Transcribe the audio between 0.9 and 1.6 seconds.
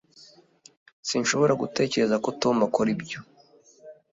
Sinshobora